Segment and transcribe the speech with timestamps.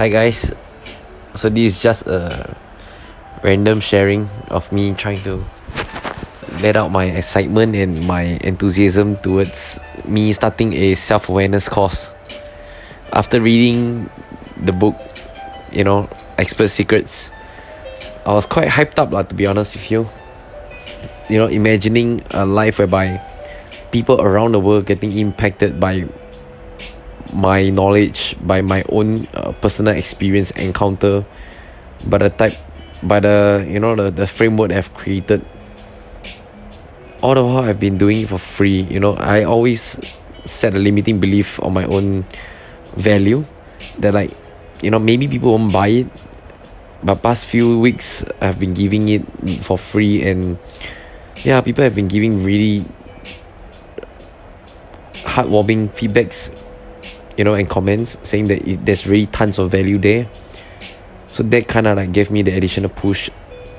[0.00, 0.56] Hi guys.
[1.36, 2.56] So this is just a
[3.44, 5.44] random sharing of me trying to
[6.64, 9.78] let out my excitement and my enthusiasm towards
[10.08, 12.14] me starting a self-awareness course.
[13.12, 14.08] After reading
[14.64, 14.96] the book,
[15.70, 16.08] you know,
[16.38, 17.30] Expert Secrets,
[18.24, 20.08] I was quite hyped up lah, to be honest with you.
[21.28, 23.20] You know, imagining a life whereby
[23.92, 26.08] people around the world getting impacted by
[27.34, 31.24] my knowledge by my own uh, personal experience encounter
[32.08, 32.54] by the type
[33.02, 35.44] by the you know the, the framework I've created
[37.22, 39.14] all the while I've been doing it for free you know.
[39.16, 39.98] I always
[40.44, 42.24] set a limiting belief on my own
[42.96, 43.44] value
[43.98, 44.30] that like
[44.82, 46.08] you know maybe people won't buy it
[47.02, 49.24] but past few weeks I've been giving it
[49.64, 50.58] for free and
[51.44, 52.84] yeah people have been giving really
[55.24, 56.50] heartwarming feedbacks
[57.40, 60.28] you know, and comments saying that it, there's really tons of value there.
[61.24, 63.30] So that kind of like gave me the additional push.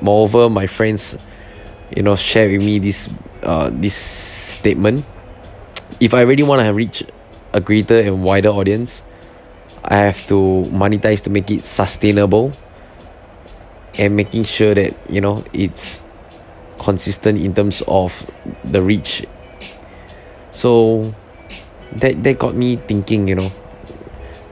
[0.00, 1.22] Moreover, my friends,
[1.94, 5.04] you know, share with me this uh this statement.
[6.00, 7.04] If I really want to reach
[7.52, 9.02] a greater and wider audience,
[9.84, 12.52] I have to monetize to make it sustainable
[13.98, 16.00] and making sure that you know it's
[16.80, 18.16] consistent in terms of
[18.64, 19.26] the reach.
[20.52, 21.14] So
[21.96, 23.50] that that got me thinking you know.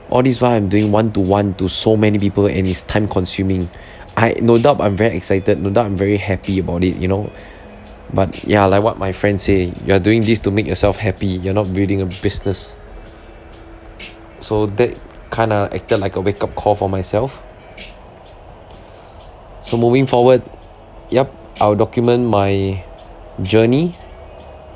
[0.09, 3.07] All this while I'm doing one to one to so many people and it's time
[3.07, 3.67] consuming.
[4.17, 7.31] I no doubt I'm very excited no doubt I'm very happy about it you know.
[8.13, 11.53] But yeah like what my friends say you're doing this to make yourself happy you're
[11.53, 12.77] not building a business.
[14.41, 17.45] So that kind of acted like a wake up call for myself.
[19.61, 20.43] So moving forward
[21.09, 22.83] yep I'll document my
[23.41, 23.93] journey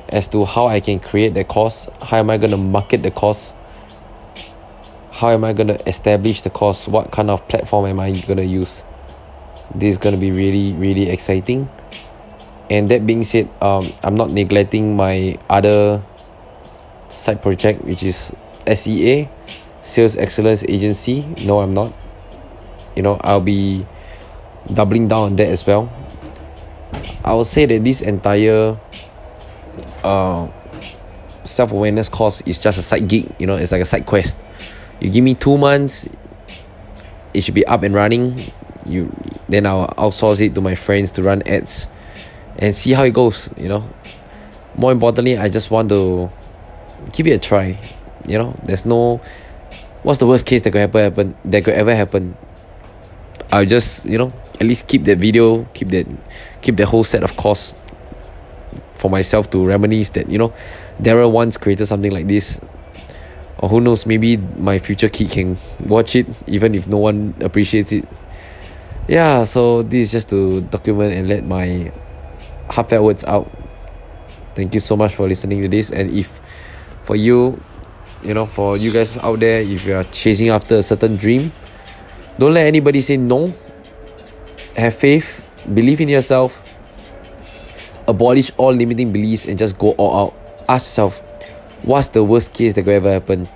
[0.09, 3.11] as to how I can create the course, how am I going to market the
[3.11, 3.53] course,
[5.11, 8.37] how am I going to establish the course, what kind of platform am I going
[8.37, 8.83] to use.
[9.73, 11.69] This is going to be really, really exciting.
[12.69, 16.03] And that being said, um, I'm not neglecting my other
[17.09, 18.35] side project, which is
[18.67, 19.29] SEA,
[19.81, 21.25] Sales Excellence Agency.
[21.45, 21.93] No, I'm not.
[22.95, 23.85] You know, I'll be
[24.73, 25.91] doubling down on that as well.
[27.23, 28.77] I will say that this entire
[30.05, 30.51] uh,
[31.43, 33.33] self awareness course is just a side gig.
[33.39, 34.39] You know, it's like a side quest.
[34.99, 36.07] You give me two months,
[37.33, 38.37] it should be up and running.
[38.87, 39.11] You
[39.49, 41.87] then I'll outsource it to my friends to run ads,
[42.57, 43.49] and see how it goes.
[43.57, 43.89] You know,
[44.77, 46.29] more importantly, I just want to
[47.11, 47.79] give it a try.
[48.27, 49.21] You know, there's no
[50.03, 52.37] what's the worst case that could ever happen that could ever happen.
[53.51, 56.07] I'll just you know at least keep that video, keep that
[56.61, 57.81] keep the whole set of course
[59.05, 60.49] for myself to reminisce that you know
[60.97, 62.59] Daryl once created something like this.
[63.61, 67.93] Or who knows maybe my future kid can watch it even if no one appreciates
[67.93, 68.09] it.
[69.07, 71.93] Yeah so this is just to document and let my
[72.73, 73.45] heartfelt words out.
[74.57, 75.91] Thank you so much for listening to this.
[75.93, 76.41] And if
[77.03, 77.61] for you
[78.25, 81.53] you know for you guys out there if you are chasing after a certain dream
[82.39, 83.53] don't let anybody say no.
[84.75, 85.45] Have faith.
[85.71, 86.74] Believe in yourself
[88.07, 90.33] abolish all limiting beliefs and just go all out.
[90.69, 91.19] Ask yourself,
[91.83, 93.47] what's the worst case that could ever happen?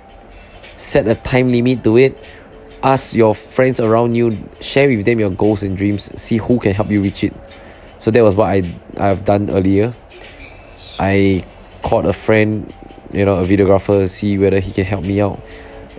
[0.62, 2.36] Set a time limit to it.
[2.82, 6.72] Ask your friends around you, share with them your goals and dreams, see who can
[6.72, 7.34] help you reach it.
[7.98, 8.62] So that was what I
[8.96, 9.92] I've done earlier.
[10.98, 11.44] I
[11.82, 12.72] called a friend,
[13.12, 15.40] you know, a videographer, see whether he can help me out.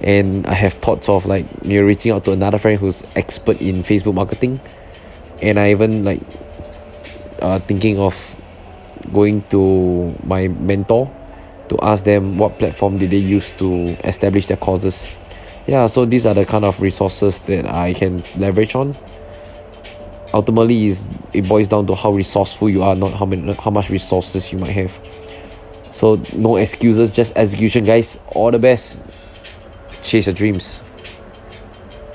[0.01, 3.83] And I have thoughts of like you reaching out to another friend who's expert in
[3.83, 4.59] Facebook marketing.
[5.43, 6.21] And I even like
[7.41, 8.15] uh, thinking of
[9.13, 11.09] going to my mentor
[11.69, 15.15] to ask them what platform did they use to establish their courses.
[15.67, 18.95] Yeah so these are the kind of resources that i can leverage on.
[20.33, 23.89] Ultimately is it boils down to how resourceful you are not how many how much
[23.89, 24.97] resources you might have.
[25.91, 28.17] So no excuses just execution guys.
[28.35, 29.01] All the best.
[30.03, 30.81] Chase your dreams